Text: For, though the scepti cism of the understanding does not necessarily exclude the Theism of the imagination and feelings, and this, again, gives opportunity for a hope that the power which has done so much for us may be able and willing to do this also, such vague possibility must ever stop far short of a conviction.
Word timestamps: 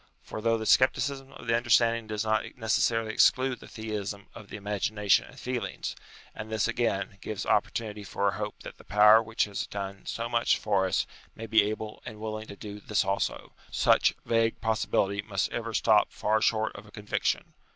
For, 0.23 0.41
though 0.41 0.57
the 0.57 0.65
scepti 0.65 0.97
cism 0.97 1.31
of 1.39 1.45
the 1.45 1.55
understanding 1.55 2.07
does 2.07 2.25
not 2.25 2.43
necessarily 2.57 3.13
exclude 3.13 3.59
the 3.59 3.67
Theism 3.67 4.29
of 4.33 4.49
the 4.49 4.57
imagination 4.57 5.25
and 5.25 5.39
feelings, 5.39 5.95
and 6.33 6.49
this, 6.51 6.67
again, 6.67 7.19
gives 7.21 7.45
opportunity 7.45 8.03
for 8.03 8.27
a 8.27 8.31
hope 8.33 8.63
that 8.63 8.79
the 8.79 8.83
power 8.83 9.21
which 9.21 9.43
has 9.43 9.67
done 9.67 10.07
so 10.07 10.27
much 10.27 10.57
for 10.57 10.87
us 10.87 11.05
may 11.35 11.45
be 11.45 11.61
able 11.69 12.01
and 12.03 12.19
willing 12.19 12.47
to 12.47 12.55
do 12.55 12.79
this 12.79 13.05
also, 13.05 13.53
such 13.69 14.15
vague 14.25 14.59
possibility 14.59 15.21
must 15.21 15.51
ever 15.53 15.71
stop 15.71 16.11
far 16.11 16.41
short 16.41 16.75
of 16.75 16.87
a 16.87 16.91
conviction. 16.91 17.53